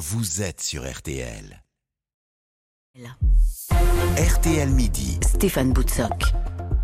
[0.00, 1.62] vous êtes sur RTL.
[4.16, 5.20] RTL Midi.
[5.20, 6.32] Stéphane Boutsock.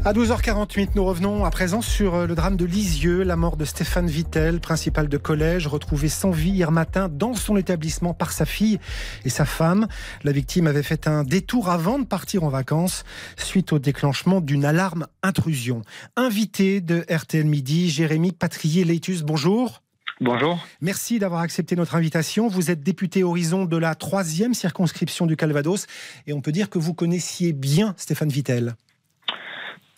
[0.05, 3.65] À 12h48, nous revenons à présent sur euh, le drame de Lisieux, la mort de
[3.65, 8.45] Stéphane Vittel, principal de collège, retrouvé sans vie hier matin dans son établissement par sa
[8.45, 8.79] fille
[9.25, 9.89] et sa femme.
[10.23, 13.05] La victime avait fait un détour avant de partir en vacances
[13.39, 15.81] suite au déclenchement d'une alarme intrusion.
[16.17, 19.81] Invité de RTL Midi, Jérémy Patrier-Leitus, bonjour.
[20.21, 20.59] Bonjour.
[20.81, 22.49] Merci d'avoir accepté notre invitation.
[22.49, 25.87] Vous êtes député Horizon de la troisième circonscription du Calvados
[26.27, 28.77] et on peut dire que vous connaissiez bien Stéphane Vittel.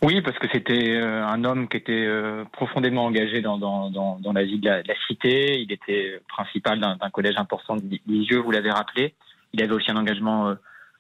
[0.02, 4.32] Oui, parce que c'était euh, un homme qui était euh, profondément engagé dans, dans, dans,
[4.32, 5.60] la vie de la, cité.
[5.60, 9.14] Il était principal d'un collège important de Lisieux, vous l'avez rappelé.
[9.52, 10.55] Il avait aussi un engagement euh,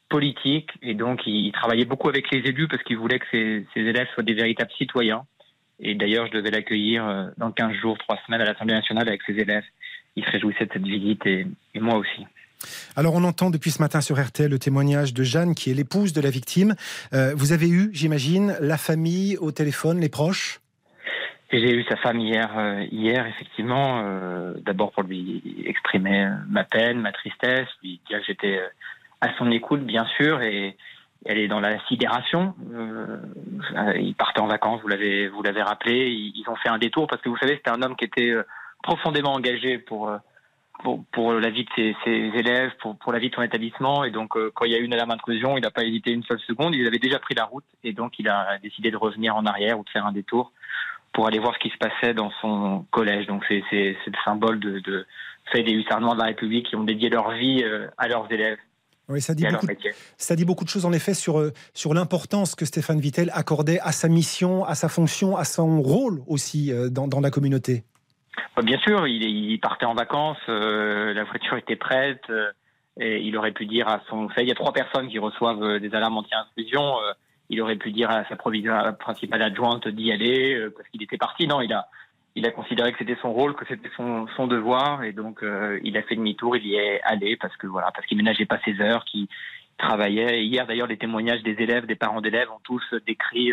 [0.08, 3.80] politique et donc il, travaillait beaucoup avec les élus parce qu'il voulait que ses, ses,
[3.80, 5.24] élèves soient des véritables citoyens.
[5.80, 9.34] Et d'ailleurs, je devais l'accueillir dans 15 jours, 3 semaines à l'Assemblée nationale avec ses
[9.34, 9.64] élèves.
[10.16, 12.26] Il se réjouissait de cette visite et, et moi aussi.
[12.96, 16.12] Alors on entend depuis ce matin sur RTL le témoignage de Jeanne qui est l'épouse
[16.12, 16.74] de la victime.
[17.12, 20.60] Euh, vous avez eu, j'imagine, la famille au téléphone, les proches?
[21.50, 27.00] J'ai eu sa femme hier, euh, hier effectivement, euh, d'abord pour lui exprimer ma peine,
[27.00, 28.60] ma tristesse, lui dire que j'étais
[29.20, 30.76] à son écoute, bien sûr, et
[31.28, 32.54] elle est dans la sidération.
[33.96, 36.08] ils partaient en vacances, vous l'avez, vous l'avez rappelé.
[36.10, 38.34] Ils, ont fait un détour parce que vous savez, c'était un homme qui était
[38.82, 40.10] profondément engagé pour
[40.82, 44.04] pour, pour, la vie de ses, élèves, pour, pour, la vie de son établissement.
[44.04, 46.12] Et donc, euh, quand il y a eu une alarme d'intrusion, il n'a pas hésité
[46.12, 46.74] une seule seconde.
[46.74, 49.78] Il avait déjà pris la route et donc il a décidé de revenir en arrière
[49.78, 50.52] ou de faire un détour
[51.12, 53.26] pour aller voir ce qui se passait dans son collège.
[53.26, 55.06] Donc, c'est le symbole de, de
[55.54, 58.58] des hussards de la République qui ont dédié leur vie euh, à leurs élèves.
[59.08, 59.66] Oui, ça dit, beaucoup,
[60.18, 63.80] ça dit beaucoup de choses en effet sur, euh, sur l'importance que Stéphane Vittel accordait
[63.80, 67.84] à sa mission, à sa fonction, à son rôle aussi dans, dans la communauté.
[68.56, 72.50] Bah, bien sûr, il, partait en vacances, euh, la voiture était prête, euh,
[72.98, 74.28] et il aurait pu dire à son...
[74.36, 76.96] il y a trois personnes qui reçoivent euh, des alarmes anti-intrusion.
[77.50, 81.46] il aurait pu dire à sa principale adjointe d'y aller parce qu'il était parti.
[81.46, 81.88] Non, il a,
[82.38, 85.44] il a considéré que c'était son rôle, que c'était son, devoir, et donc
[85.82, 86.56] il a fait demi-tour.
[86.56, 89.26] Il y est allé parce que voilà, parce qu'il ménageait pas ses heures, qu'il
[89.76, 90.44] travaillait.
[90.44, 93.52] hier, d'ailleurs, les témoignages des élèves, des parents d'élèves ont tous décrit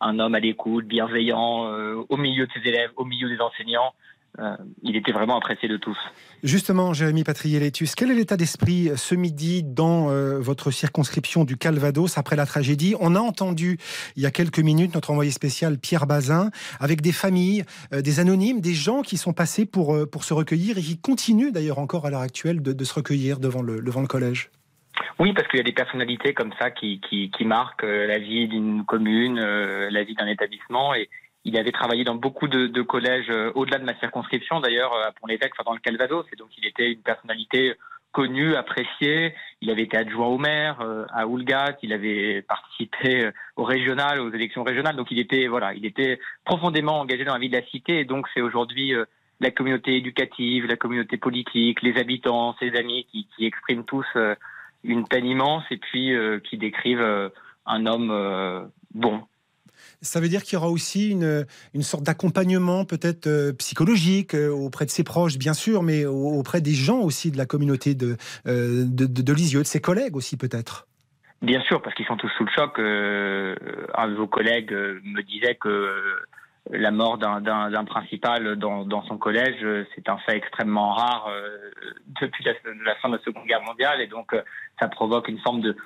[0.00, 1.70] un homme à l'écoute, bienveillant,
[2.08, 3.94] au milieu de ses élèves, au milieu des enseignants.
[4.40, 5.96] Euh, il était vraiment apprécié de tous.
[6.42, 11.56] Justement, Jérémy Patrier-Létus, quel est l'état d'esprit euh, ce midi dans euh, votre circonscription du
[11.56, 12.96] Calvados après la tragédie?
[12.98, 13.78] On a entendu
[14.16, 16.50] il y a quelques minutes notre envoyé spécial Pierre Bazin
[16.80, 20.82] avec des familles, des anonymes, des gens qui sont passés pour, pour se recueillir et
[20.82, 24.50] qui continuent d'ailleurs encore à l'heure actuelle de, se recueillir devant le, devant le collège.
[25.18, 28.48] Oui, parce qu'il y a des personnalités comme ça qui, qui, qui marquent la vie
[28.48, 31.08] d'une commune, la vie d'un établissement et,
[31.44, 35.08] il avait travaillé dans beaucoup de, de collèges euh, au-delà de ma circonscription, d'ailleurs, euh,
[35.08, 36.24] à Pont-l'Évêque, enfin dans le Calvados.
[36.32, 37.74] Et donc, il était une personnalité
[38.12, 39.34] connue, appréciée.
[39.60, 41.76] Il avait été adjoint au maire euh, à Oulgat.
[41.82, 44.96] Il avait participé au régional, aux élections régionales.
[44.96, 48.00] Donc, il était, voilà, il était profondément engagé dans la vie de la cité.
[48.00, 48.94] Et donc, c'est aujourd'hui
[49.40, 54.06] la communauté éducative, la communauté politique, les habitants, ses amis qui, qui expriment tous
[54.84, 56.14] une peine immense et puis
[56.48, 57.30] qui décrivent
[57.66, 59.24] un homme bon,
[60.00, 64.50] ça veut dire qu'il y aura aussi une, une sorte d'accompagnement peut-être euh, psychologique euh,
[64.50, 68.16] auprès de ses proches, bien sûr, mais auprès des gens aussi de la communauté de,
[68.46, 70.86] euh, de, de, Lisieux, de ses collègues aussi peut-être.
[71.42, 72.78] Bien sûr, parce qu'ils sont tous sous le choc.
[72.78, 75.90] un de vos collègues me disait que
[76.70, 81.28] la mort d'un principal dans, dans, son collège, c'est un fait extrêmement rare
[82.20, 82.54] depuis la,
[82.96, 84.34] fin de la Seconde Guerre mondiale, et donc
[84.78, 85.76] ça provoque une forme de,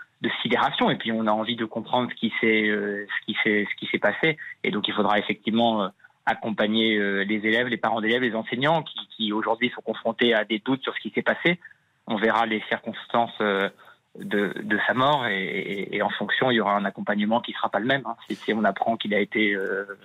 [0.43, 3.67] sidération et puis on a envie de comprendre ce qui s'est euh, ce qui s'est
[3.71, 5.89] ce qui s'est passé et donc il faudra effectivement euh,
[6.27, 10.59] accompagner euh, les élèves, les parents d'élèves, les enseignants qui, aujourd'hui sont confrontés à des
[10.59, 11.59] doutes sur ce qui s'est passé.
[12.07, 17.41] On verra les circonstances de, sa mort et, en fonction il y aura un accompagnement
[17.41, 18.03] qui sera pas le même.
[18.07, 18.17] Hein.
[18.31, 19.57] Si, on apprend qu'il a été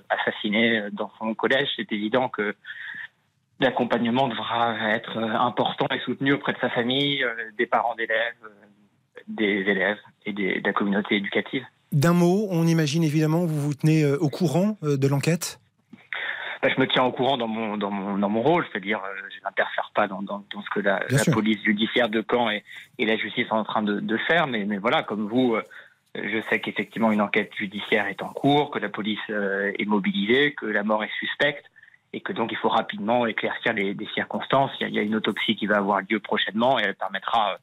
[0.10, 2.56] assassiné dans son collège, c'est évident que
[3.60, 7.26] l'accompagnement devra être important et soutenu auprès de sa famille,
[7.58, 8.36] des parents d'élèves,
[9.28, 11.64] des élèves et de la communauté éducative.
[11.92, 15.60] D'un mot, on imagine évidemment vous vous tenez euh, au courant euh, de l'enquête?
[16.64, 19.30] Bah, je me tiens au courant dans mon, dans mon, dans mon rôle, c'est-à-dire euh,
[19.30, 21.02] je n'interfère pas dans, dans, ce que la,
[21.32, 22.64] police judiciaire de Caen et,
[22.98, 25.56] et, la justice sont en train de, de faire, mais, mais, voilà, comme vous,
[26.16, 30.66] je sais qu'effectivement une enquête judiciaire est en cours, que la police est mobilisée, que
[30.66, 31.66] la mort est suspecte,
[32.14, 34.72] et que donc il faut rapidement éclaircir les, circonstances.
[34.80, 37.58] Il y, a, une autopsie qui va avoir lieu prochainement et elle permettra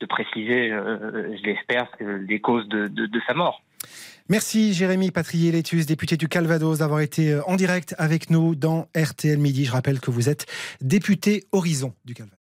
[0.00, 3.62] de préciser, euh, je l'espère, les causes de, sa mort.
[4.28, 9.38] Merci Jérémy Patrier-Létus, député du Calvados, d'avoir été euh, en direct avec nous dans RTL
[9.38, 9.64] Midi.
[9.64, 10.46] Je rappelle que vous êtes
[10.80, 12.41] député Horizon du Calvados.